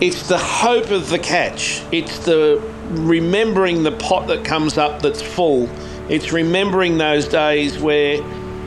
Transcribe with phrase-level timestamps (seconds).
[0.00, 1.82] It's the hope of the catch.
[1.90, 5.68] It's the remembering the pot that comes up that's full.
[6.08, 8.14] It's remembering those days where,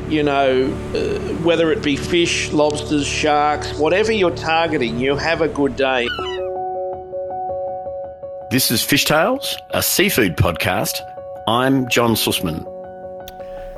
[0.10, 5.48] you know, uh, whether it be fish, lobsters, sharks, whatever you're targeting, you have a
[5.48, 6.06] good day.
[8.50, 11.00] This is Fishtales, a seafood podcast.
[11.48, 12.66] I'm John Susman.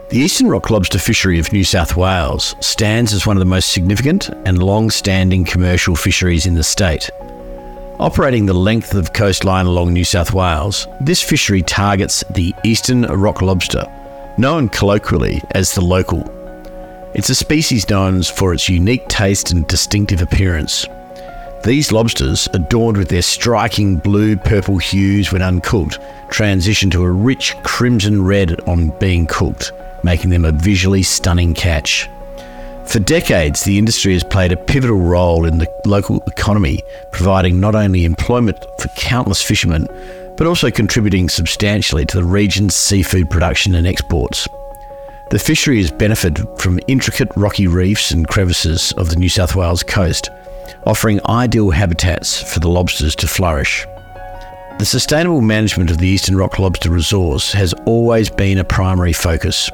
[0.10, 3.70] The Eastern Rock Lobster Fishery of New South Wales stands as one of the most
[3.74, 7.12] significant and long standing commercial fisheries in the state.
[8.00, 13.44] Operating the length of coastline along New South Wales, this fishery targets the eastern rock
[13.44, 13.86] lobster,
[14.38, 16.24] known colloquially as the local.
[17.14, 20.88] It's a species known for its unique taste and distinctive appearance.
[21.64, 26.00] These lobsters, adorned with their striking blue purple hues when uncooked,
[26.32, 29.72] transition to a rich crimson red on being cooked,
[30.04, 32.10] making them a visually stunning catch.
[32.88, 37.76] For decades, the industry has played a pivotal role in the local economy, providing not
[37.76, 39.88] only employment for countless fishermen,
[40.38, 44.48] but also contributing substantially to the region's seafood production and exports.
[45.32, 49.82] The fishery has benefited from intricate rocky reefs and crevices of the New South Wales
[49.82, 50.30] coast,
[50.86, 53.88] offering ideal habitats for the lobsters to flourish.
[54.80, 59.70] The sustainable management of the Eastern Rock Lobster resource has always been a primary focus.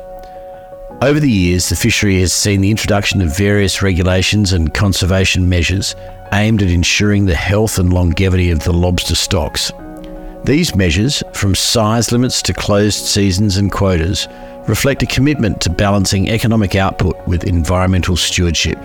[1.02, 5.96] Over the years, the fishery has seen the introduction of various regulations and conservation measures
[6.34, 9.72] aimed at ensuring the health and longevity of the lobster stocks.
[10.44, 14.28] These measures, from size limits to closed seasons and quotas,
[14.68, 18.78] reflect a commitment to balancing economic output with environmental stewardship.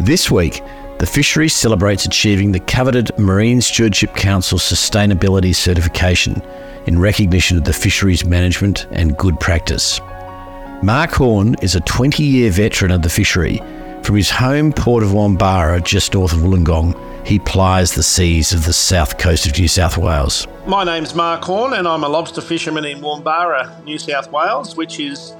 [0.00, 0.62] This week,
[0.98, 6.40] the fishery celebrates achieving the coveted Marine Stewardship Council Sustainability Certification
[6.86, 10.00] in recognition of the fisheries management and good practice.
[10.84, 13.58] Mark Horne is a 20 year veteran of the fishery.
[14.02, 18.64] From his home port of Wombarra, just north of Wollongong, he plies the seas of
[18.64, 20.48] the south coast of New South Wales.
[20.66, 24.98] My name's Mark Horne, and I'm a lobster fisherman in Wombarra, New South Wales, which
[24.98, 25.36] is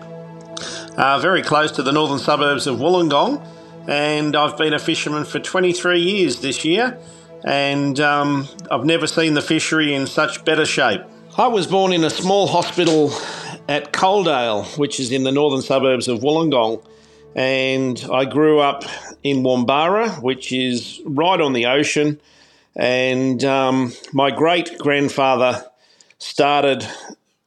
[0.96, 3.44] uh, very close to the northern suburbs of Wollongong.
[3.88, 6.96] And I've been a fisherman for 23 years this year,
[7.44, 11.02] and um, I've never seen the fishery in such better shape.
[11.38, 13.10] I was born in a small hospital
[13.66, 16.84] at Coledale, which is in the northern suburbs of Wollongong.
[17.34, 18.84] And I grew up
[19.22, 22.20] in Wombarra, which is right on the ocean.
[22.76, 25.64] And um, my great grandfather
[26.18, 26.86] started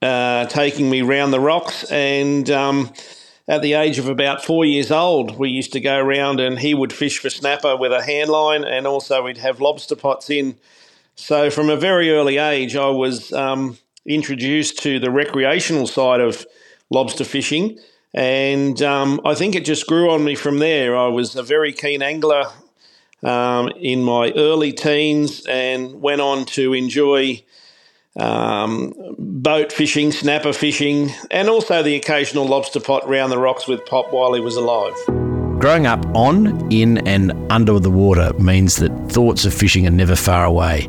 [0.02, 1.84] uh, taking me round the rocks.
[1.92, 2.92] And um,
[3.48, 6.74] at the age of about four years old, we used to go around and he
[6.74, 10.56] would fish for snapper with a hand line, and also we'd have lobster pots in.
[11.16, 16.46] So from a very early age, I was um, introduced to the recreational side of
[16.90, 17.80] lobster fishing.
[18.14, 20.96] And um, I think it just grew on me from there.
[20.96, 22.46] I was a very keen angler
[23.24, 27.44] um, in my early teens and went on to enjoy
[28.18, 33.86] um, boat fishing, snapper fishing, and also the occasional lobster pot round the rocks with
[33.86, 34.96] Pop while he was alive.
[35.60, 40.16] Growing up on, in, and under the water means that thoughts of fishing are never
[40.16, 40.88] far away.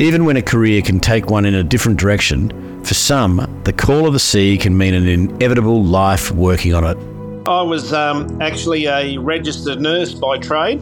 [0.00, 4.06] Even when a career can take one in a different direction, for some, the call
[4.06, 6.96] of the sea can mean an inevitable life working on it.
[7.48, 10.80] I was um, actually a registered nurse by trade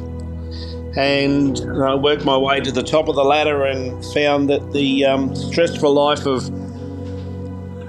[0.97, 5.05] and I worked my way to the top of the ladder and found that the
[5.05, 6.51] um, stressful life of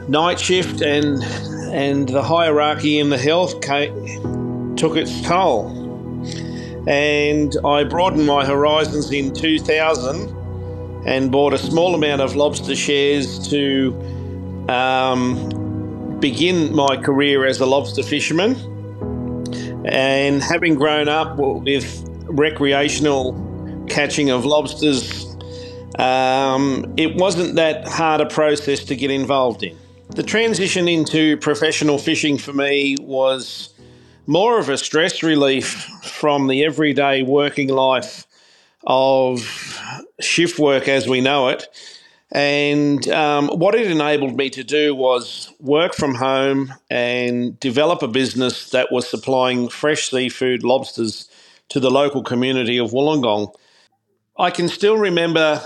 [0.09, 1.23] night shift and
[1.73, 5.73] and the hierarchy in the health came, took its toll.
[6.87, 10.36] And I broadened my horizons in 2000
[11.05, 13.93] and bought a small amount of lobster shares to
[14.69, 18.55] um, begin my career as a lobster fisherman.
[19.85, 23.33] And having grown up with recreational
[23.87, 25.25] catching of lobsters,
[25.97, 29.77] um, it wasn't that hard a process to get involved in.
[30.09, 33.73] The transition into professional fishing for me was
[34.25, 38.25] more of a stress relief from the everyday working life
[38.85, 39.79] of
[40.19, 41.67] shift work as we know it.
[42.31, 48.07] And um, what it enabled me to do was work from home and develop a
[48.07, 51.29] business that was supplying fresh seafood, lobsters,
[51.69, 53.53] to the local community of Wollongong.
[54.37, 55.61] I can still remember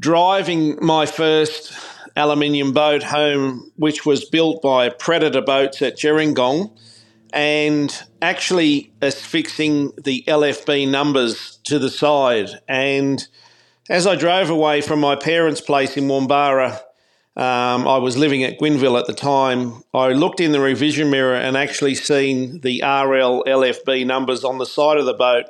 [0.00, 1.72] driving my first
[2.14, 6.70] aluminium boat home, which was built by Predator Boats at Gerringong
[7.32, 12.50] and actually affixing the LFB numbers to the side.
[12.68, 13.26] And
[13.88, 16.80] as I drove away from my parents' place in Wombarra,
[17.36, 19.84] um, I was living at Gwynneville at the time.
[19.94, 24.66] I looked in the revision mirror and actually seen the RL LFB numbers on the
[24.66, 25.46] side of the boat.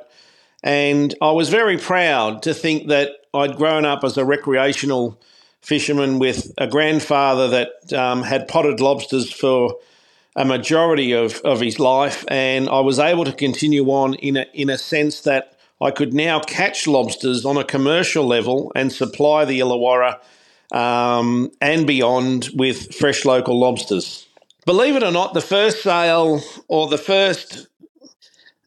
[0.63, 5.19] And I was very proud to think that I'd grown up as a recreational
[5.61, 9.75] fisherman with a grandfather that um, had potted lobsters for
[10.35, 12.25] a majority of, of his life.
[12.27, 16.13] And I was able to continue on in a, in a sense that I could
[16.13, 20.19] now catch lobsters on a commercial level and supply the Illawarra
[20.71, 24.27] um, and beyond with fresh local lobsters.
[24.65, 27.67] Believe it or not, the first sale or the first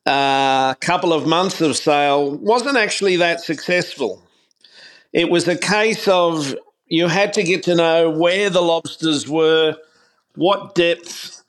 [0.07, 4.23] uh, couple of months of sale wasn't actually that successful.
[5.13, 6.57] It was a case of
[6.89, 9.77] you had to get to know where the lobsters were,
[10.35, 11.42] what depth,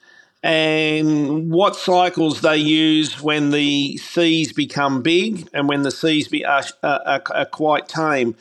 [0.44, 6.44] and what cycles they use when the seas become big and when the seas be,
[6.44, 8.36] are, are, are quite tame.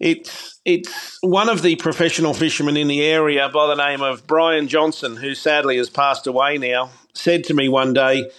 [0.00, 4.66] It's it's one of the professional fishermen in the area by the name of Brian
[4.66, 8.30] Johnson, who sadly has passed away now, said to me one day,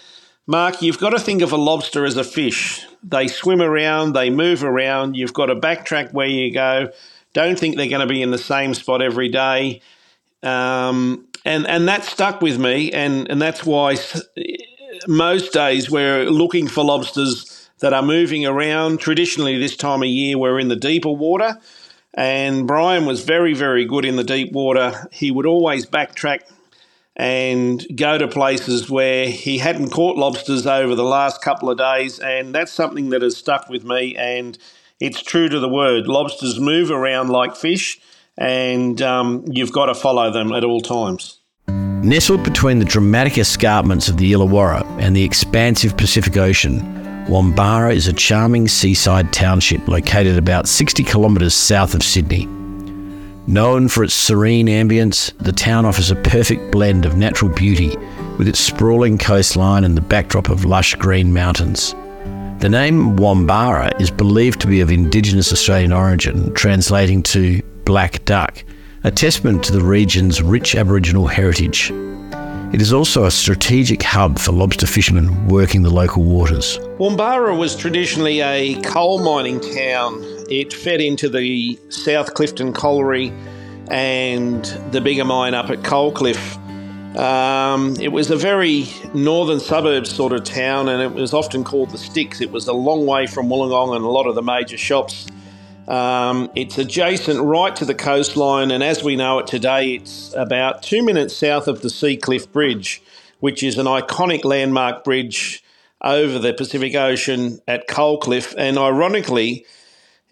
[0.47, 2.85] Mark, you've got to think of a lobster as a fish.
[3.03, 5.15] They swim around, they move around.
[5.15, 6.89] You've got to backtrack where you go.
[7.33, 9.81] Don't think they're going to be in the same spot every day.
[10.43, 13.97] Um, and and that stuck with me, and and that's why
[15.07, 18.99] most days we're looking for lobsters that are moving around.
[18.99, 21.59] Traditionally, this time of year, we're in the deeper water.
[22.17, 25.07] And Brian was very, very good in the deep water.
[25.11, 26.39] He would always backtrack
[27.17, 32.19] and go to places where he hadn't caught lobsters over the last couple of days.
[32.19, 34.15] And that's something that has stuck with me.
[34.15, 34.57] And
[35.01, 36.07] it's true to the word.
[36.07, 37.99] Lobsters move around like fish,
[38.37, 41.39] and um, you've got to follow them at all times.
[41.67, 46.93] Nestled between the dramatic escarpments of the Illawarra and the expansive Pacific Ocean,
[47.27, 52.45] Wombarra is a charming seaside township located about 60 kilometres south of Sydney.
[53.47, 57.95] Known for its serene ambience, the town offers a perfect blend of natural beauty
[58.37, 61.93] with its sprawling coastline and the backdrop of lush green mountains.
[62.59, 68.63] The name Wombarra is believed to be of Indigenous Australian origin, translating to black duck,
[69.03, 71.91] a testament to the region's rich Aboriginal heritage.
[72.73, 76.77] It is also a strategic hub for lobster fishermen working the local waters.
[76.97, 80.21] Wombarra was traditionally a coal mining town.
[80.49, 83.31] It fed into the South Clifton Colliery
[83.89, 86.57] and the bigger mine up at Coalcliff.
[87.17, 91.91] Um, it was a very northern suburbs sort of town and it was often called
[91.91, 92.41] the Sticks.
[92.41, 95.27] It was a long way from Wollongong and a lot of the major shops.
[95.87, 100.81] Um, it's adjacent right to the coastline, and as we know it today, it's about
[100.81, 103.03] two minutes south of the Seacliff Bridge,
[103.39, 105.63] which is an iconic landmark bridge
[106.01, 108.55] over the Pacific Ocean at Coalcliff.
[108.57, 109.65] And ironically,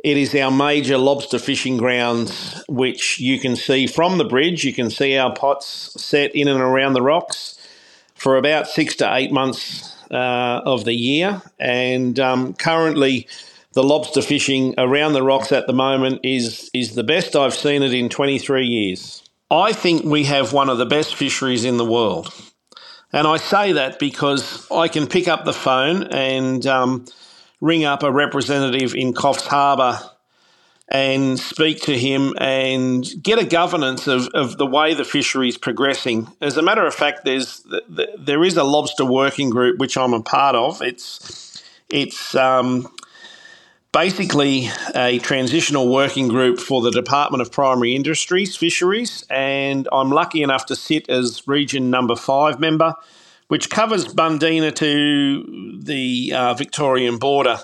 [0.03, 4.63] it is our major lobster fishing grounds, which you can see from the bridge.
[4.63, 7.59] You can see our pots set in and around the rocks
[8.15, 11.41] for about six to eight months uh, of the year.
[11.59, 13.27] And um, currently,
[13.73, 17.83] the lobster fishing around the rocks at the moment is is the best I've seen
[17.83, 19.23] it in 23 years.
[19.51, 22.33] I think we have one of the best fisheries in the world.
[23.11, 27.05] And I say that because I can pick up the phone and um,
[27.61, 29.99] ring up a representative in Coffs Harbour
[30.89, 35.57] and speak to him and get a governance of, of the way the fishery is
[35.57, 36.27] progressing.
[36.41, 37.65] As a matter of fact, there's
[38.17, 40.81] there is a lobster working group which I'm a part of.
[40.81, 42.92] It's it's um,
[43.93, 50.41] basically a transitional working group for the Department of Primary Industries, Fisheries, and I'm lucky
[50.41, 52.95] enough to sit as region number five member,
[53.47, 57.59] which covers Bundeena to the uh, Victorian border.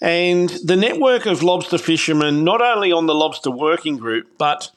[0.00, 4.70] And the network of lobster fishermen, not only on the lobster working group, but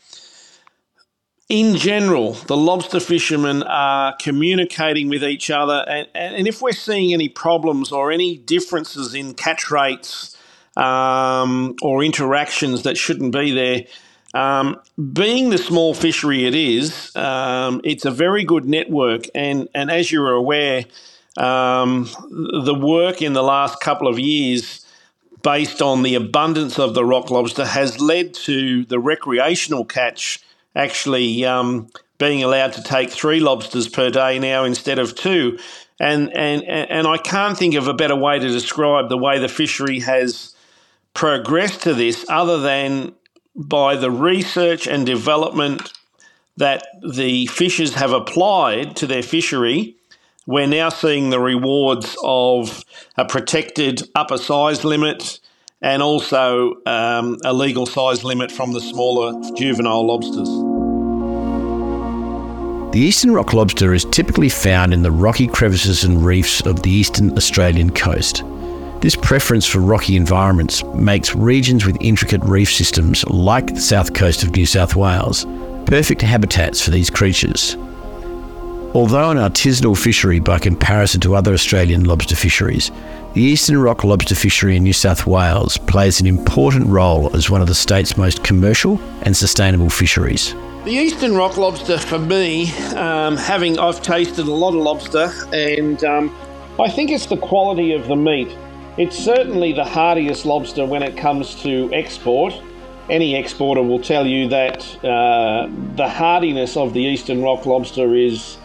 [1.50, 5.86] in general, the lobster fishermen are communicating with each other.
[5.88, 10.38] And, and if we're seeing any problems or any differences in catch rates,
[10.79, 13.83] um, or interactions that shouldn't be there.
[14.33, 14.79] Um,
[15.13, 20.12] being the small fishery it is, um, it's a very good network, and and as
[20.12, 20.86] you're aware,
[21.38, 24.86] um, the work in the last couple of years,
[25.41, 30.39] based on the abundance of the rock lobster, has led to the recreational catch
[30.75, 35.57] actually um, being allowed to take three lobsters per day now instead of two,
[36.00, 39.50] and and and I can't think of a better way to describe the way the
[39.50, 40.53] fishery has
[41.13, 43.13] progress to this other than
[43.55, 45.91] by the research and development
[46.57, 49.95] that the fishers have applied to their fishery.
[50.45, 52.83] We're now seeing the rewards of
[53.17, 55.39] a protected upper size limit
[55.81, 60.49] and also um, a legal size limit from the smaller juvenile lobsters.
[62.91, 66.89] The eastern rock lobster is typically found in the rocky crevices and reefs of the
[66.89, 68.43] eastern Australian coast.
[69.01, 74.44] This preference for rocky environments makes regions with intricate reef systems, like the south coast
[74.44, 75.46] of New South Wales,
[75.86, 77.77] perfect habitats for these creatures.
[78.94, 82.91] Although an artisanal fishery by comparison to other Australian lobster fisheries,
[83.36, 87.62] the Eastern Rock lobster fishery in New South Wales plays an important role as one
[87.62, 90.53] of the state's most commercial and sustainable fisheries.
[90.84, 96.03] The Eastern Rock lobster, for me, um, having I've tasted a lot of lobster, and
[96.03, 96.36] um,
[96.77, 98.50] I think it's the quality of the meat.
[99.00, 102.53] It's certainly the hardiest lobster when it comes to export.
[103.10, 108.58] Any exporter will tell you that uh, the hardiness of the Eastern Rock lobster is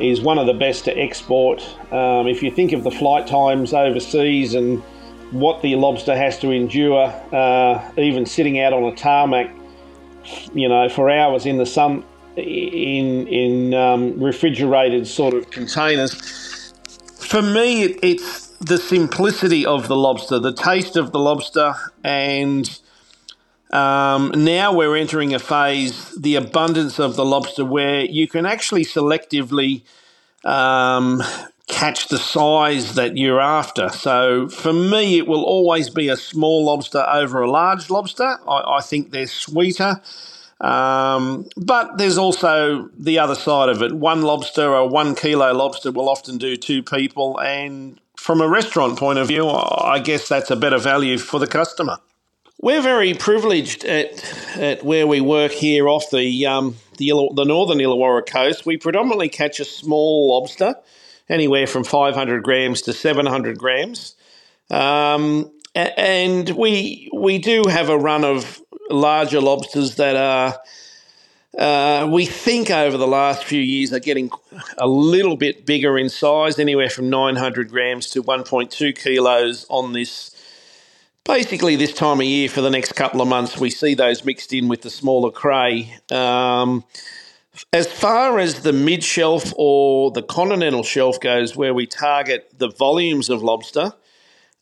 [0.00, 1.62] is one of the best to export.
[1.92, 4.82] Um, if you think of the flight times overseas and
[5.30, 9.54] what the lobster has to endure, uh, even sitting out on a tarmac,
[10.54, 12.02] you know, for hours in the sun
[12.36, 16.72] in in um, refrigerated sort of containers.
[17.20, 21.74] For me, it, it's the simplicity of the lobster, the taste of the lobster,
[22.04, 22.80] and
[23.70, 28.84] um, now we're entering a phase, the abundance of the lobster, where you can actually
[28.84, 29.82] selectively
[30.44, 31.22] um,
[31.66, 33.88] catch the size that you're after.
[33.90, 38.38] So for me, it will always be a small lobster over a large lobster.
[38.48, 40.00] I, I think they're sweeter.
[40.60, 43.92] Um, but there's also the other side of it.
[43.92, 47.38] One lobster or one kilo lobster will often do two people.
[47.38, 51.46] And from a restaurant point of view, I guess that's a better value for the
[51.46, 51.96] customer.
[52.60, 54.22] We're very privileged at,
[54.54, 58.66] at where we work here off the, um, the, the northern Illawarra coast.
[58.66, 60.74] We predominantly catch a small lobster,
[61.30, 64.14] anywhere from 500 grams to 700 grams.
[64.68, 70.60] Um, and we we do have a run of larger lobsters that are
[71.58, 74.30] uh, we think over the last few years are getting
[74.78, 80.34] a little bit bigger in size, anywhere from 900 grams to 1.2 kilos on this
[81.28, 84.52] basically this time of year for the next couple of months, we see those mixed
[84.52, 85.94] in with the smaller cray.
[86.10, 86.84] Um,
[87.72, 92.70] as far as the mid shelf or the continental shelf goes, where we target the
[92.70, 93.92] volumes of lobster,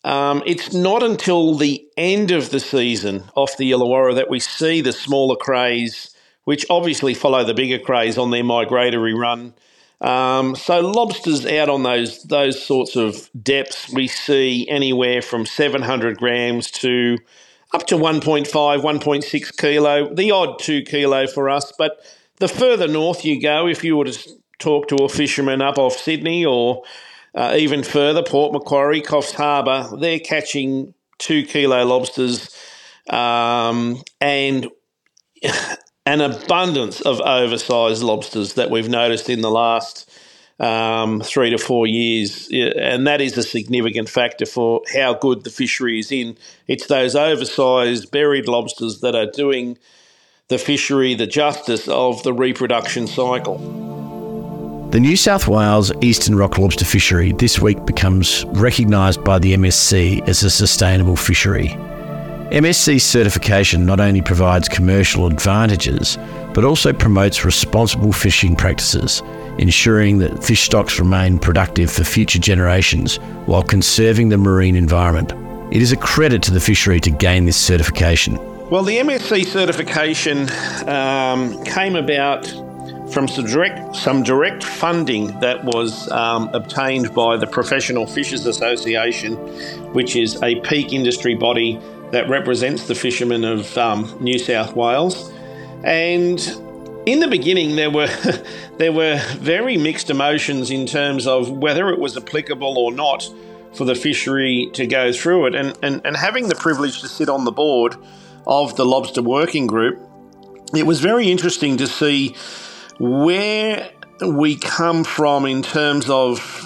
[0.03, 4.81] um, it's not until the end of the season off the Illawarra that we see
[4.81, 6.16] the smaller crays,
[6.47, 9.53] which obviously follow the bigger crays on their migratory run.
[10.01, 16.19] Um, so lobsters out on those those sorts of depths, we see anywhere from 700
[16.19, 17.19] grams to
[17.75, 21.73] up to 1.5, 1.6 kilo, the odd two kilo for us.
[21.77, 21.99] But
[22.37, 25.95] the further north you go, if you were to talk to a fisherman up off
[25.95, 26.85] Sydney or
[27.35, 32.57] uh, even further, Port Macquarie, Coffs Harbour, they're catching two kilo lobsters
[33.11, 34.69] um, and
[36.07, 40.09] an abundance of oversized lobsters that we've noticed in the last
[40.61, 45.51] um, three to four years, and that is a significant factor for how good the
[45.51, 46.37] fishery is in.
[46.69, 49.77] It's those oversized buried lobsters that are doing
[50.49, 53.59] the fishery the justice of the reproduction cycle.
[54.93, 60.27] The New South Wales Eastern Rock Lobster Fishery this week becomes recognised by the MSC
[60.29, 61.77] as a sustainable fishery.
[62.51, 66.17] MSC certification not only provides commercial advantages,
[66.55, 69.21] but also promotes responsible fishing practices,
[69.59, 75.33] ensuring that fish stocks remain productive for future generations while conserving the marine environment.
[75.75, 78.39] It is a credit to the fishery to gain this certification.
[78.71, 80.49] Well, the MSC certification
[80.89, 82.47] um, came about
[83.13, 89.35] from some direct, some direct funding that was um, obtained by the Professional Fishers Association,
[89.93, 91.81] which is a peak industry body
[92.17, 95.31] that represents the fishermen of um, New South Wales.
[95.85, 96.41] And
[97.05, 98.09] in the beginning, there were
[98.79, 103.31] there were very mixed emotions in terms of whether it was applicable or not
[103.75, 105.55] for the fishery to go through it.
[105.55, 107.97] And, and, and having the privilege to sit on the board
[108.47, 110.01] of the lobster working group,
[110.75, 112.35] it was very interesting to see
[112.99, 113.91] where
[114.27, 116.65] we come from in terms of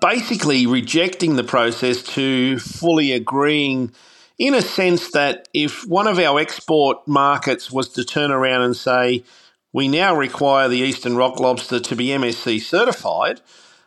[0.00, 3.92] basically rejecting the process to fully agreeing
[4.38, 8.76] in a sense that if one of our export markets was to turn around and
[8.76, 9.24] say,
[9.72, 13.40] we now require the Eastern Rock Lobster to be MSC certified,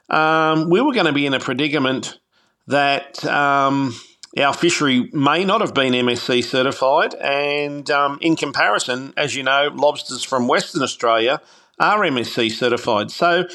[0.10, 2.20] um, we were going to be in a predicament
[2.68, 3.94] that um,
[4.38, 7.14] our fishery may not have been MSC certified.
[7.16, 11.42] And um, in comparison, as you know, lobsters from Western Australia
[11.80, 13.12] are MSC certified.
[13.12, 13.46] So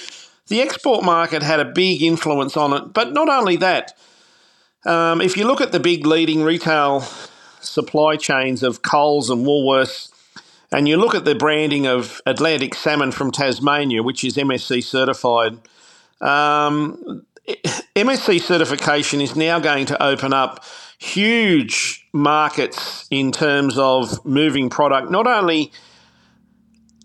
[0.49, 2.93] the export market had a big influence on it.
[2.93, 3.93] But not only that,
[4.85, 7.01] um, if you look at the big leading retail
[7.61, 10.11] supply chains of Coles and Woolworths,
[10.73, 15.59] and you look at the branding of Atlantic salmon from Tasmania, which is MSC certified,
[16.21, 17.25] um,
[17.95, 20.65] MSC certification is now going to open up
[20.99, 25.73] huge markets in terms of moving product, not only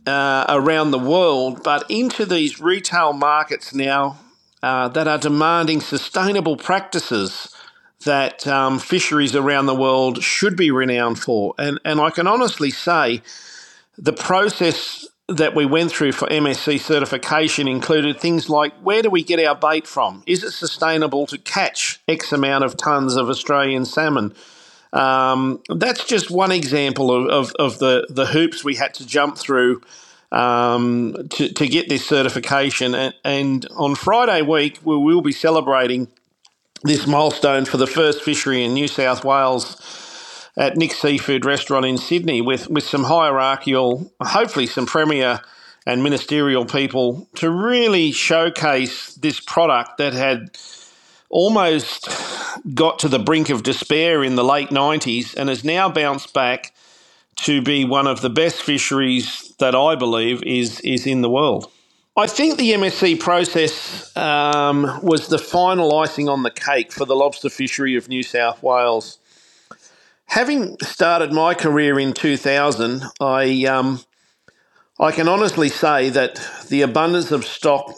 [0.05, 4.17] uh, around the world, but into these retail markets now
[4.63, 7.53] uh, that are demanding sustainable practices
[8.07, 11.53] that um, fisheries around the world should be renowned for.
[11.57, 13.21] And, and I can honestly say
[13.97, 19.23] the process that we went through for MSC certification included things like where do we
[19.23, 20.23] get our bait from?
[20.25, 24.33] Is it sustainable to catch X amount of tons of Australian salmon?
[24.93, 29.37] Um, that's just one example of, of, of, the, the hoops we had to jump
[29.37, 29.81] through
[30.31, 32.95] um, to, to get this certification.
[32.95, 36.07] And, and on Friday week, we will be celebrating
[36.83, 39.81] this milestone for the first fishery in New South Wales
[40.55, 45.41] at Nick's Seafood Restaurant in Sydney with, with some hierarchical, hopefully some premier
[45.85, 50.57] and ministerial people to really showcase this product that had
[51.29, 52.09] almost
[52.73, 56.73] got to the brink of despair in the late 90s and has now bounced back
[57.37, 61.71] to be one of the best fisheries that I believe is, is in the world.
[62.17, 67.15] I think the MSC process um, was the final icing on the cake for the
[67.15, 69.19] lobster fishery of New South Wales
[70.27, 74.01] having started my career in 2000, I um,
[74.99, 77.93] I can honestly say that the abundance of stock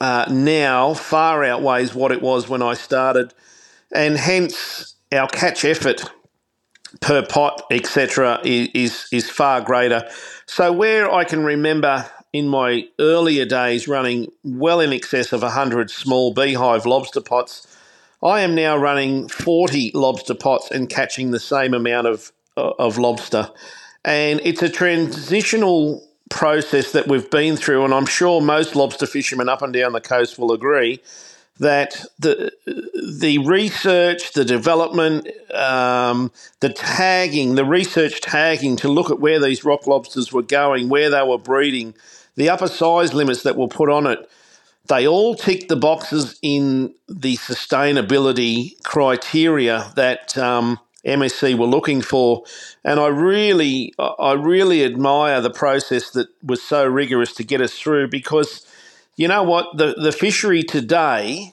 [0.00, 3.34] uh, now far outweighs what it was when I started,
[3.92, 6.04] and hence our catch effort
[7.00, 10.08] per pot, etc., is is far greater.
[10.46, 15.90] So where I can remember in my earlier days running well in excess of 100
[15.90, 17.66] small beehive lobster pots,
[18.22, 22.98] I am now running 40 lobster pots and catching the same amount of, uh, of
[22.98, 23.50] lobster.
[24.04, 29.48] And it's a transitional process that we've been through, and I'm sure most lobster fishermen
[29.48, 31.00] up and down the coast will agree
[31.58, 32.52] that the
[33.20, 36.30] the research, the development, um,
[36.60, 41.10] the tagging, the research tagging to look at where these rock lobsters were going, where
[41.10, 41.94] they were breeding,
[42.38, 44.20] the upper size limits that were put on it
[44.88, 52.44] they all tick the boxes in the sustainability criteria that um, MSC were looking for,
[52.84, 57.78] and I really, I really admire the process that was so rigorous to get us
[57.78, 58.08] through.
[58.08, 58.66] Because
[59.16, 61.52] you know what, the the fishery today,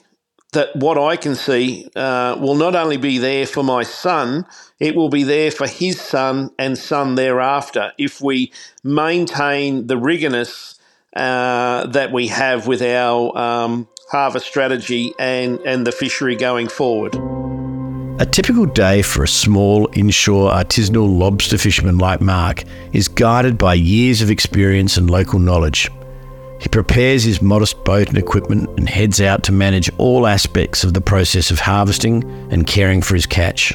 [0.52, 4.46] that what I can see uh, will not only be there for my son,
[4.80, 8.52] it will be there for his son and son thereafter if we
[8.84, 10.75] maintain the rigorousness
[11.16, 17.14] uh, that we have with our um, harvest strategy and, and the fishery going forward.
[18.18, 23.74] A typical day for a small inshore artisanal lobster fisherman like Mark is guided by
[23.74, 25.90] years of experience and local knowledge.
[26.60, 30.94] He prepares his modest boat and equipment and heads out to manage all aspects of
[30.94, 33.74] the process of harvesting and caring for his catch.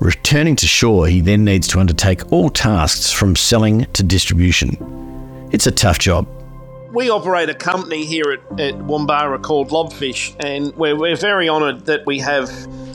[0.00, 5.48] Returning to shore, he then needs to undertake all tasks from selling to distribution.
[5.52, 6.26] It's a tough job,
[6.92, 11.86] we operate a company here at, at Wombarra called Lobfish, and we're, we're very honoured
[11.86, 12.48] that we have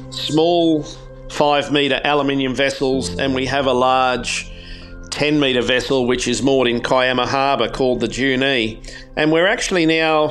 [0.09, 0.83] small
[1.29, 4.51] five metre aluminium vessels and we have a large
[5.09, 8.79] 10 metre vessel which is moored in Kiama Harbour called the Junee.
[9.15, 10.29] And we're actually now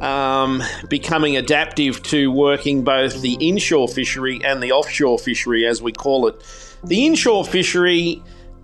[0.00, 5.92] um, becoming adaptive to working both the inshore fishery and the offshore fishery, as we
[5.92, 6.42] call it.
[6.84, 8.22] The inshore fishery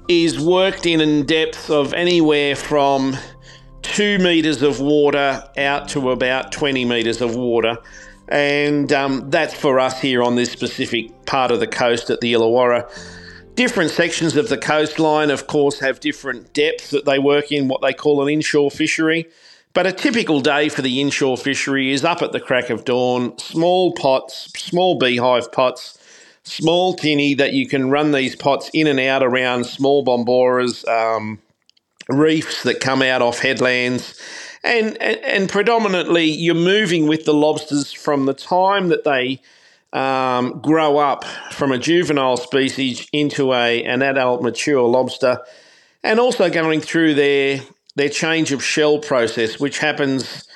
[0.08, 3.16] is worked in in depth of anywhere from
[3.82, 7.76] two metres of water out to about 20 metres of water.
[8.28, 12.32] And um, that's for us here on this specific part of the coast at the
[12.32, 12.88] Illawarra.
[13.54, 17.82] Different sections of the coastline, of course, have different depths that they work in, what
[17.82, 19.28] they call an inshore fishery.
[19.74, 23.36] But a typical day for the inshore fishery is up at the crack of dawn,
[23.38, 25.98] small pots, small beehive pots,
[26.44, 31.38] small tinny that you can run these pots in and out around small bomboras, um,
[32.08, 34.20] reefs that come out off headlands.
[34.64, 39.40] And, and, and predominantly, you're moving with the lobsters from the time that they
[39.92, 45.40] um, grow up from a juvenile species into a an adult mature lobster,
[46.02, 47.60] and also going through their
[47.94, 50.48] their change of shell process, which happens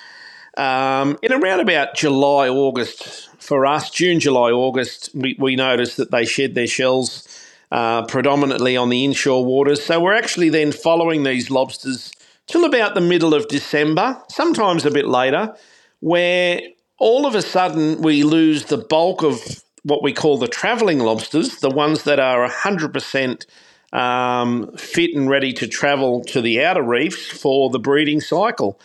[0.57, 3.91] um, in around about July August for us.
[3.91, 7.36] June, July, August, we, we notice that they shed their shells
[7.73, 9.85] uh, predominantly on the inshore waters.
[9.85, 12.13] So we're actually then following these lobsters
[12.47, 15.55] till about the middle of December, sometimes a bit later,
[16.01, 16.61] where
[16.99, 21.59] all of a sudden we lose the bulk of what we call the travelling lobsters,
[21.59, 23.47] the ones that are 100%
[23.93, 28.81] um, fit and ready to travel to the outer reefs for the breeding cycle.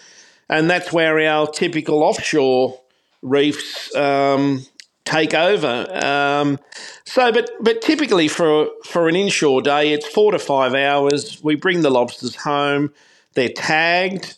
[0.49, 2.79] And that's where our typical offshore
[3.21, 4.65] reefs um,
[5.05, 5.87] take over.
[6.05, 6.59] Um,
[7.05, 11.41] so, but but typically for for an inshore day, it's four to five hours.
[11.43, 12.93] We bring the lobsters home.
[13.33, 14.37] They're tagged.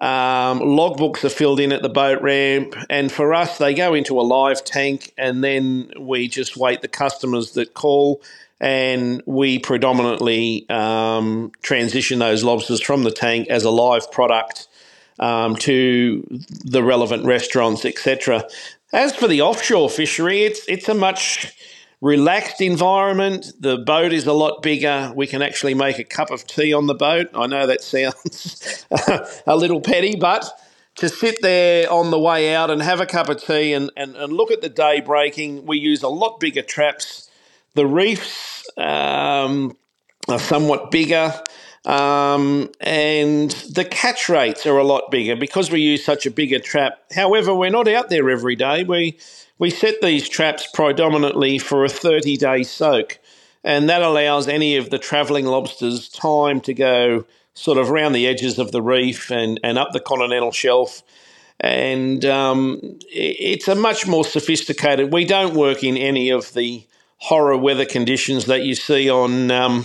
[0.00, 4.20] Um, logbooks are filled in at the boat ramp, and for us, they go into
[4.20, 8.20] a live tank, and then we just wait the customers that call,
[8.60, 14.68] and we predominantly um, transition those lobsters from the tank as a live product
[15.20, 16.26] um, to
[16.64, 18.44] the relevant restaurants, etc.
[18.92, 21.52] As for the offshore fishery, it's it's a much
[22.00, 23.46] relaxed environment.
[23.58, 25.12] The boat is a lot bigger.
[25.16, 27.28] We can actually make a cup of tea on the boat.
[27.34, 28.86] I know that sounds
[29.46, 30.48] a little petty, but
[30.96, 34.14] to sit there on the way out and have a cup of tea and, and,
[34.16, 37.30] and look at the day breaking, we use a lot bigger traps.
[37.74, 39.76] The reefs um,
[40.28, 41.32] are somewhat bigger.
[41.84, 46.58] Um, and the catch rates are a lot bigger because we use such a bigger
[46.58, 46.98] trap.
[47.14, 48.84] However, we're not out there every day.
[48.84, 49.18] We
[49.58, 53.18] we set these traps predominantly for a 30 day soak,
[53.62, 58.26] and that allows any of the travelling lobsters time to go sort of around the
[58.26, 61.02] edges of the reef and, and up the continental shelf.
[61.60, 65.12] And um, it's a much more sophisticated.
[65.12, 66.84] We don't work in any of the
[67.18, 69.84] horror weather conditions that you see on um,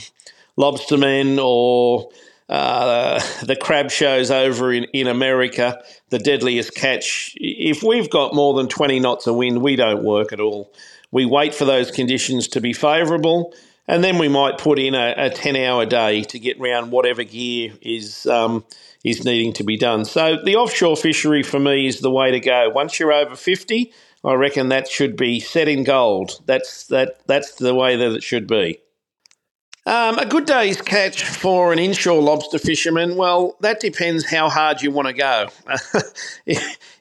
[0.60, 2.10] lobstermen or
[2.50, 7.34] uh, the crab shows over in, in America, the deadliest catch.
[7.38, 10.74] If we've got more than 20 knots of wind, we don't work at all.
[11.12, 13.54] We wait for those conditions to be favourable,
[13.88, 17.24] and then we might put in a, a 10 hour day to get round whatever
[17.24, 18.26] gear is.
[18.26, 18.66] Um,
[19.02, 20.04] is needing to be done.
[20.04, 22.70] So the offshore fishery for me is the way to go.
[22.70, 23.94] Once you're over 50,
[24.26, 26.42] I reckon that should be set in gold.
[26.46, 28.82] That's that that's the way that it should be.
[29.86, 34.82] Um, a good day's catch for an inshore lobster fisherman, well, that depends how hard
[34.82, 35.48] you want to go.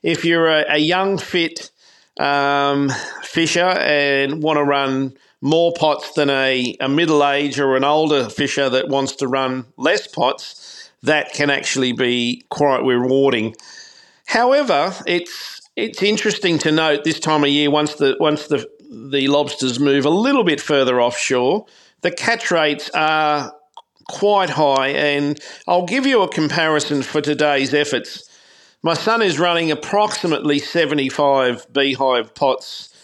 [0.03, 1.71] if, you're a, a young, fit
[2.19, 2.91] um,
[3.23, 8.29] fisher and want to run more pots than a, a middle aged or an older
[8.29, 13.55] fisher that wants to run less pots, that can actually be quite rewarding.
[14.27, 19.29] However, it's it's interesting to note this time of year once the once the the
[19.29, 21.67] lobsters move a little bit further offshore
[22.01, 23.53] the catch rates are
[24.09, 24.89] quite high.
[24.89, 28.29] And I'll give you a comparison for today's efforts.
[28.83, 32.95] My son is running approximately 75 beehive pots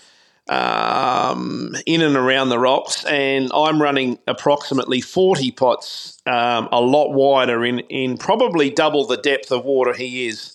[0.49, 7.13] um, in and around the rocks, and I'm running approximately 40 pots, um, a lot
[7.13, 10.55] wider, in, in probably double the depth of water he is.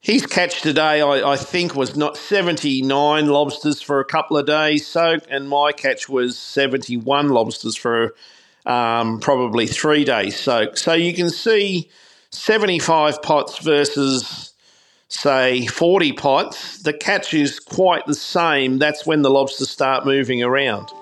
[0.00, 4.86] His catch today, I, I, think, was not 79 lobsters for a couple of days
[4.86, 8.14] soak, and my catch was 71 lobsters for
[8.64, 10.76] um, probably three days soak.
[10.76, 11.90] So you can see
[12.30, 14.52] 75 pots versus,
[15.08, 16.78] say, 40 pots.
[16.82, 18.78] The catch is quite the same.
[18.78, 20.92] That's when the lobsters start moving around.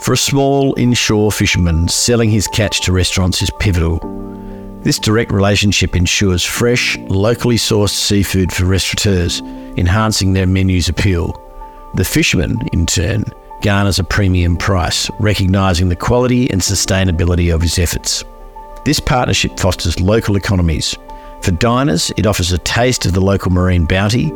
[0.00, 3.98] For a small inshore fisherman, selling his catch to restaurants is pivotal.
[4.86, 9.40] This direct relationship ensures fresh, locally sourced seafood for restaurateurs,
[9.76, 11.34] enhancing their menu's appeal.
[11.94, 13.24] The fisherman, in turn,
[13.62, 18.22] garners a premium price, recognising the quality and sustainability of his efforts.
[18.84, 20.94] This partnership fosters local economies.
[21.42, 24.30] For diners, it offers a taste of the local marine bounty.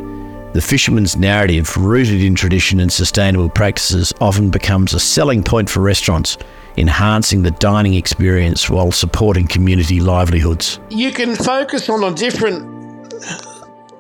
[0.53, 5.79] The fisherman's narrative, rooted in tradition and sustainable practices, often becomes a selling point for
[5.81, 6.39] restaurants,
[6.77, 10.81] enhancing the dining experience while supporting community livelihoods.
[10.89, 13.15] You can focus on a different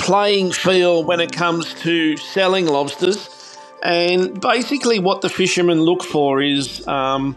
[0.01, 3.57] playing field when it comes to selling lobsters.
[3.85, 7.37] And basically, what the fishermen look for is um,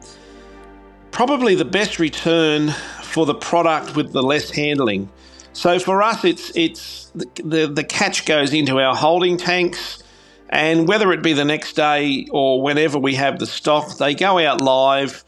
[1.11, 2.69] probably the best return
[3.03, 5.07] for the product with the less handling.
[5.53, 10.03] So for us, it's it's the, the, the catch goes into our holding tanks.
[10.49, 14.37] And whether it be the next day or whenever we have the stock, they go
[14.37, 15.23] out live,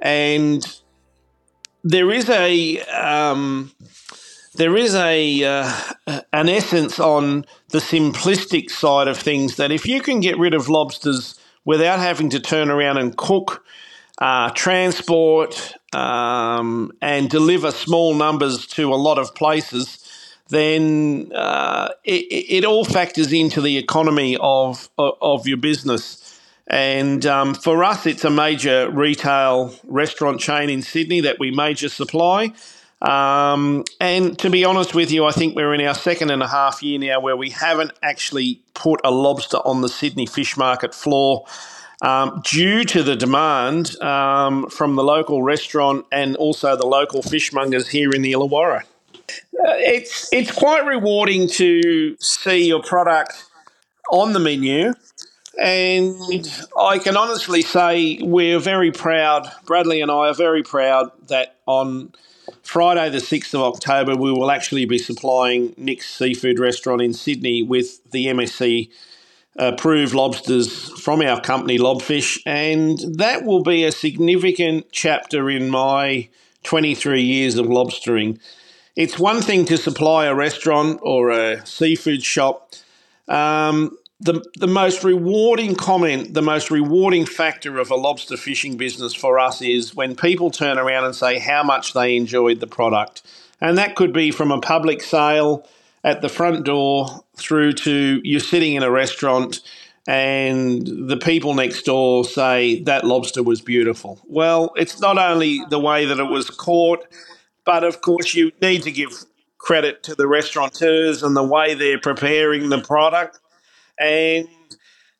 [0.00, 0.64] and
[1.84, 3.72] there is a um,
[4.54, 5.72] there is a uh,
[6.32, 10.68] an essence on the simplistic side of things that if you can get rid of
[10.68, 13.64] lobsters without having to turn around and cook,
[14.18, 19.98] uh, transport, um, and deliver small numbers to a lot of places,
[20.48, 26.18] then uh, it, it, all factors into the economy of of your business.
[26.68, 31.88] And um, for us, it's a major retail restaurant chain in Sydney that we major
[31.88, 32.52] supply.
[33.02, 36.46] Um, and to be honest with you, I think we're in our second and a
[36.46, 40.94] half year now where we haven't actually put a lobster on the Sydney fish market
[40.94, 41.44] floor.
[42.02, 47.86] Um, due to the demand um, from the local restaurant and also the local fishmongers
[47.86, 48.82] here in the Illawarra.
[49.22, 53.44] Uh, it's it's quite rewarding to see your product
[54.10, 54.94] on the menu.
[55.60, 61.56] And I can honestly say we're very proud, Bradley and I are very proud that
[61.66, 62.12] on
[62.62, 67.62] Friday, the 6th of October, we will actually be supplying Nick's Seafood Restaurant in Sydney
[67.62, 68.90] with the MSC
[69.56, 72.40] approved lobsters from our company, Lobfish.
[72.46, 76.28] And that will be a significant chapter in my
[76.62, 78.38] 23 years of lobstering.
[78.96, 82.74] It's one thing to supply a restaurant or a seafood shop.
[83.28, 89.14] Um, the, the most rewarding comment, the most rewarding factor of a lobster fishing business
[89.14, 93.22] for us is when people turn around and say how much they enjoyed the product.
[93.60, 95.66] And that could be from a public sale
[96.04, 99.60] at the front door through to you're sitting in a restaurant
[100.08, 104.20] and the people next door say that lobster was beautiful.
[104.26, 107.06] Well, it's not only the way that it was caught,
[107.64, 109.12] but of course, you need to give
[109.58, 113.38] credit to the restaurateurs and the way they're preparing the product
[113.98, 114.48] and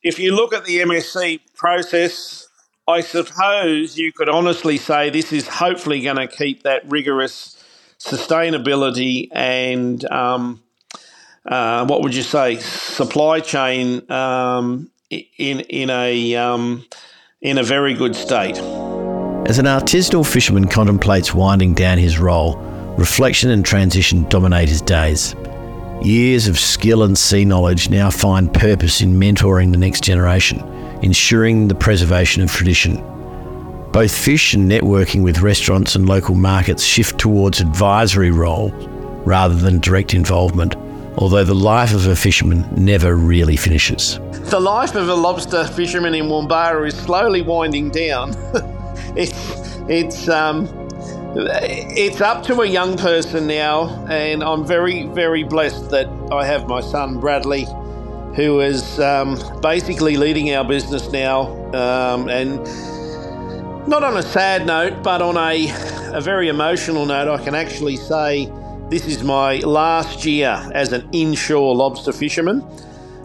[0.03, 2.47] if you look at the MSC process,
[2.87, 7.63] I suppose you could honestly say this is hopefully going to keep that rigorous
[7.99, 10.61] sustainability and um,
[11.45, 16.85] uh, what would you say supply chain um, in in a um,
[17.41, 18.57] in a very good state.
[19.45, 22.55] As an artisanal fisherman contemplates winding down his role,
[22.97, 25.35] reflection and transition dominate his days.
[26.01, 30.59] Years of skill and sea knowledge now find purpose in mentoring the next generation,
[31.01, 32.95] ensuring the preservation of tradition.
[33.91, 38.71] Both fish and networking with restaurants and local markets shift towards advisory role
[39.25, 40.75] rather than direct involvement,
[41.17, 44.19] although the life of a fisherman never really finishes.
[44.49, 48.35] The life of a lobster fisherman in Wombarra is slowly winding down.
[49.15, 50.67] it's it's um,
[51.35, 56.67] it's up to a young person now, and I'm very, very blessed that I have
[56.67, 57.65] my son Bradley,
[58.35, 61.47] who is um, basically leading our business now.
[61.73, 62.57] Um, and
[63.87, 65.67] not on a sad note, but on a,
[66.13, 68.51] a very emotional note, I can actually say
[68.93, 72.63] this is my last year as an inshore lobster fisherman.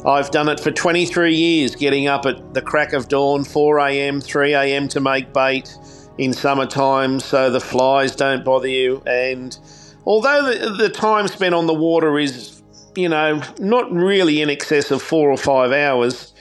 [0.07, 4.19] I've done it for 23 years, getting up at the crack of dawn, 4 a.m.,
[4.19, 4.89] 3 a.m.
[4.89, 5.77] to make bait
[6.17, 9.03] in summertime so the flies don't bother you.
[9.05, 9.59] And
[10.07, 12.63] although the, the time spent on the water is,
[12.97, 16.33] you know, not really in excess of four or five hours,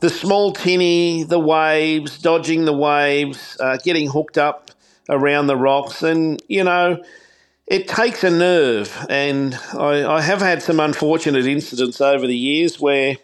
[0.00, 4.70] the small tinny, the waves, dodging the waves, uh, getting hooked up
[5.08, 7.02] around the rocks, and, you know,
[7.70, 9.06] it takes a nerve.
[9.08, 13.16] And I, I have had some unfortunate incidents over the years where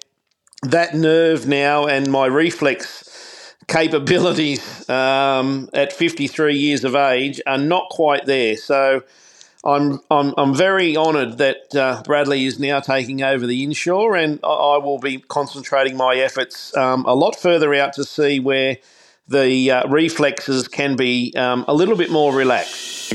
[0.62, 7.88] that nerve now and my reflex capabilities um, at 53 years of age are not
[7.90, 8.56] quite there.
[8.56, 9.02] So
[9.64, 14.38] I'm I'm, I'm very honoured that uh, Bradley is now taking over the inshore, and
[14.44, 18.76] I will be concentrating my efforts um, a lot further out to sea where
[19.26, 23.10] the uh, reflexes can be um, a little bit more relaxed.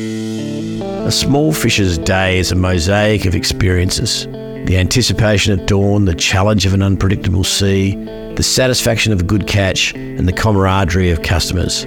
[1.10, 4.28] A small fisher's day is a mosaic of experiences.
[4.67, 7.95] The anticipation at dawn, the challenge of an unpredictable sea,
[8.36, 11.84] the satisfaction of a good catch, and the camaraderie of customers.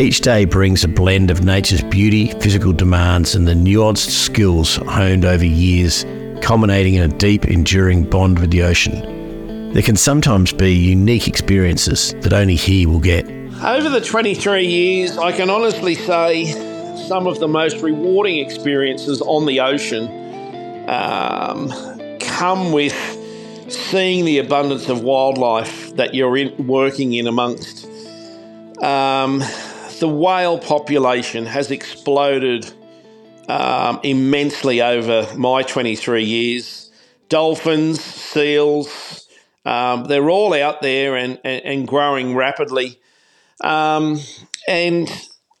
[0.00, 5.26] Each day brings a blend of nature's beauty, physical demands, and the nuanced skills honed
[5.26, 6.06] over years,
[6.40, 9.74] culminating in a deep, enduring bond with the ocean.
[9.74, 13.26] There can sometimes be unique experiences that only he will get.
[13.62, 16.65] Over the 23 years, I can honestly say
[16.96, 20.08] some of the most rewarding experiences on the ocean
[20.88, 21.70] um,
[22.20, 22.94] come with
[23.68, 27.86] seeing the abundance of wildlife that you're in, working in amongst.
[28.82, 29.42] Um,
[30.00, 32.70] the whale population has exploded
[33.48, 36.90] um, immensely over my 23 years.
[37.28, 39.26] Dolphins, seals,
[39.64, 43.00] um, they're all out there and, and, and growing rapidly.
[43.62, 44.20] Um,
[44.68, 45.10] and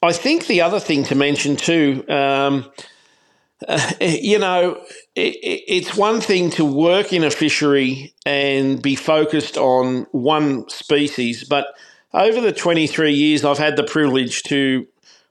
[0.02, 2.70] I think the other thing to mention too, um,
[3.66, 4.80] uh, you know,
[5.14, 11.44] it, it's one thing to work in a fishery and be focused on one species,
[11.44, 11.66] but
[12.12, 14.86] over the 23 years, I've had the privilege to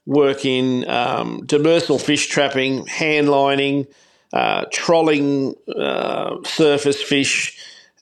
[0.05, 3.87] work in um, demersal fish trapping, hand lining,
[4.33, 7.57] uh, trolling uh, surface fish.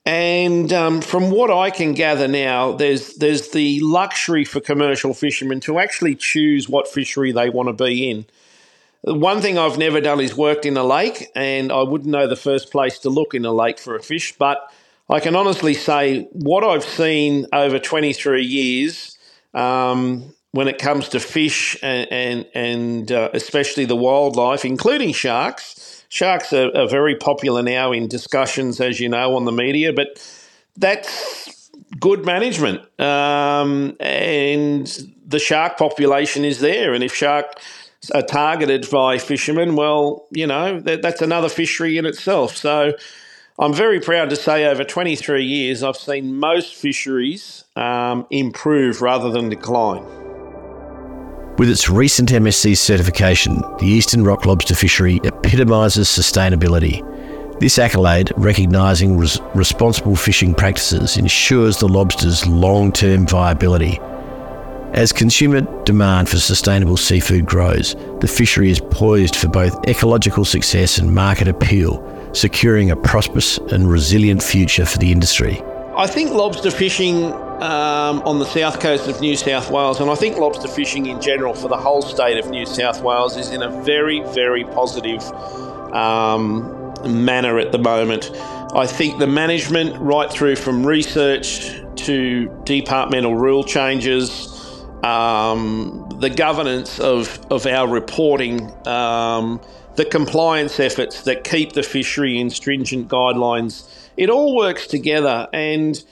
[0.06, 5.62] And um, from what I can gather now, there's there's the luxury for commercial fishermen
[5.62, 8.26] to actually choose what fishery they want to be in.
[9.06, 12.36] One thing I've never done is worked in a lake, and I wouldn't know the
[12.36, 14.36] first place to look in a lake for a fish.
[14.38, 14.70] But
[15.10, 19.18] I can honestly say what I've seen over 23 years
[19.54, 25.93] um, when it comes to fish and and, and uh, especially the wildlife, including sharks.
[26.14, 30.10] Sharks are, are very popular now in discussions, as you know, on the media, but
[30.78, 32.82] that's good management.
[33.02, 34.86] Um, and
[35.26, 36.94] the shark population is there.
[36.94, 37.60] And if shark
[38.14, 42.56] are targeted by fishermen, well, you know, that, that's another fishery in itself.
[42.56, 42.94] So
[43.58, 49.32] I'm very proud to say over 23 years, I've seen most fisheries um, improve rather
[49.32, 50.23] than decline.
[51.58, 57.08] With its recent MSC certification, the Eastern Rock Lobster fishery epitomises sustainability.
[57.60, 64.00] This accolade, recognising res- responsible fishing practices, ensures the lobster's long term viability.
[64.94, 70.98] As consumer demand for sustainable seafood grows, the fishery is poised for both ecological success
[70.98, 72.02] and market appeal,
[72.34, 75.62] securing a prosperous and resilient future for the industry.
[75.96, 80.16] I think lobster fishing um, on the south coast of New South Wales, and I
[80.16, 83.62] think lobster fishing in general for the whole state of New South Wales is in
[83.62, 85.22] a very, very positive
[85.94, 88.32] um, manner at the moment.
[88.74, 94.48] I think the management, right through from research to departmental rule changes,
[95.04, 99.62] um, the governance of, of our reporting, um,
[99.96, 105.48] the compliance efforts that keep the fishery in stringent guidelines, it all works together.
[105.54, 106.04] And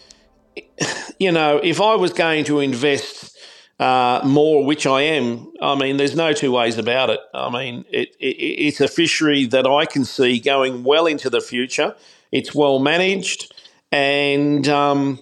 [1.19, 3.37] you know, if I was going to invest
[3.79, 7.19] uh, more, which I am, I mean, there's no two ways about it.
[7.33, 11.41] I mean, it, it, it's a fishery that I can see going well into the
[11.41, 11.95] future.
[12.31, 13.53] It's well managed,
[13.91, 15.19] and um,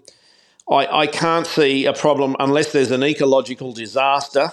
[0.70, 4.52] I, I, can't see a problem unless there's an ecological disaster.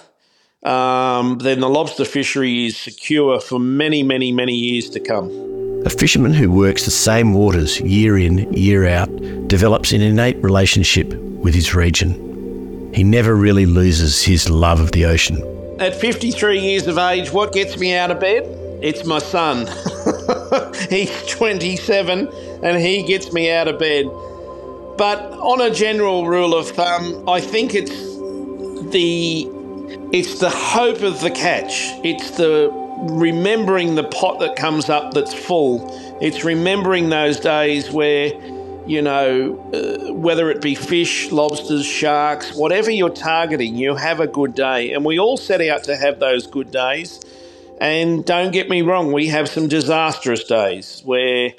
[0.63, 5.56] Um, then the lobster fishery is secure for many, many, many years to come.
[5.85, 9.09] A fisherman who works the same waters year in, year out,
[9.47, 12.91] develops an innate relationship with his region.
[12.93, 15.41] He never really loses his love of the ocean.
[15.79, 18.43] At 53 years of age, what gets me out of bed?
[18.81, 19.67] It's my son.
[20.89, 22.27] He's 27
[22.63, 24.05] and he gets me out of bed.
[24.97, 27.91] But on a general rule of thumb, I think it's
[28.91, 29.47] the
[30.11, 31.91] it's the hope of the catch.
[32.03, 35.87] It's the remembering the pot that comes up that's full.
[36.21, 38.33] It's remembering those days where,
[38.87, 44.27] you know, uh, whether it be fish, lobsters, sharks, whatever you're targeting, you have a
[44.27, 44.93] good day.
[44.93, 47.21] And we all set out to have those good days.
[47.79, 51.51] And don't get me wrong, we have some disastrous days where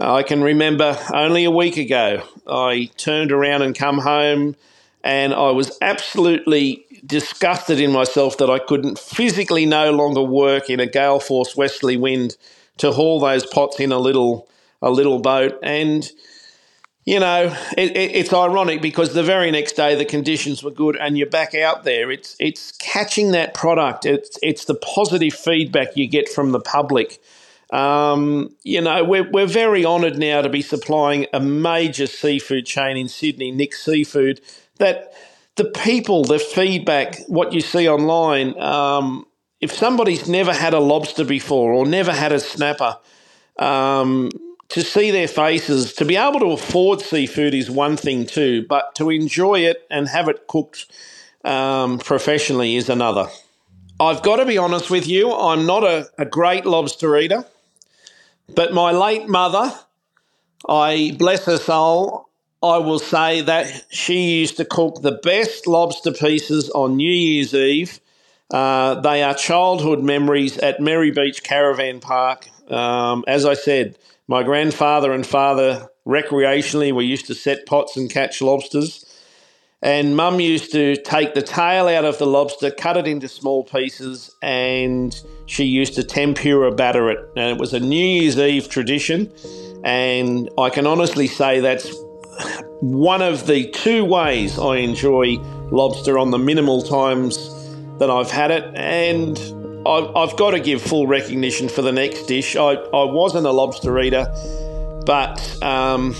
[0.00, 4.54] I can remember only a week ago, I turned around and come home
[5.02, 10.78] and I was absolutely disgusted in myself that I couldn't physically no longer work in
[10.78, 12.36] a gale force westerly wind
[12.76, 14.48] to haul those pots in a little
[14.80, 15.58] a little boat.
[15.62, 16.08] And
[17.04, 20.96] you know it, it, it's ironic because the very next day the conditions were good
[20.96, 22.10] and you're back out there.
[22.10, 24.04] It's it's catching that product.
[24.04, 27.20] It's it's the positive feedback you get from the public.
[27.70, 32.96] Um, you know we're, we're very honoured now to be supplying a major seafood chain
[32.98, 34.40] in Sydney Nick Seafood
[34.76, 35.12] that
[35.58, 39.26] the people, the feedback, what you see online, um,
[39.60, 42.96] if somebody's never had a lobster before or never had a snapper,
[43.58, 44.30] um,
[44.68, 48.94] to see their faces, to be able to afford seafood is one thing too, but
[48.94, 50.86] to enjoy it and have it cooked
[51.44, 53.26] um, professionally is another.
[53.98, 57.44] I've got to be honest with you, I'm not a, a great lobster eater,
[58.54, 59.72] but my late mother,
[60.68, 62.27] I bless her soul,
[62.62, 67.54] I will say that she used to cook the best lobster pieces on New Year's
[67.54, 68.00] Eve.
[68.50, 72.48] Uh, they are childhood memories at Merry Beach Caravan Park.
[72.68, 78.10] Um, as I said, my grandfather and father recreationally we used to set pots and
[78.10, 79.04] catch lobsters.
[79.80, 83.62] And mum used to take the tail out of the lobster, cut it into small
[83.62, 85.16] pieces, and
[85.46, 87.20] she used to tempura batter it.
[87.36, 89.30] And it was a New Year's Eve tradition.
[89.84, 91.94] And I can honestly say that's
[92.80, 95.36] one of the two ways I enjoy
[95.70, 97.36] lobster on the minimal times
[97.98, 99.38] that I've had it, and
[99.86, 102.56] I've, I've got to give full recognition for the next dish.
[102.56, 104.26] I, I wasn't a lobster eater,
[105.04, 106.14] but um,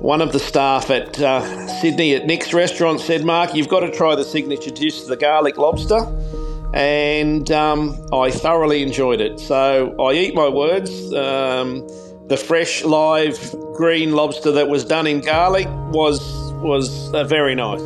[0.00, 3.90] one of the staff at uh, Sydney at Nick's restaurant said, Mark, you've got to
[3.90, 6.00] try the signature dish, the garlic lobster.
[6.74, 9.38] And um, I thoroughly enjoyed it.
[9.38, 11.12] So I eat my words.
[11.12, 11.86] Um,
[12.32, 16.18] the fresh, live green lobster that was done in garlic was
[16.62, 17.82] was uh, very nice.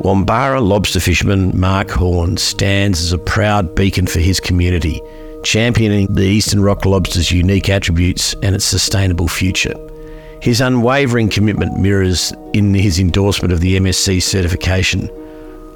[0.00, 5.00] Wombarra lobster fisherman Mark Horne stands as a proud beacon for his community,
[5.44, 9.74] championing the Eastern Rock lobster's unique attributes and its sustainable future.
[10.42, 15.06] His unwavering commitment mirrors in his endorsement of the MSC certification,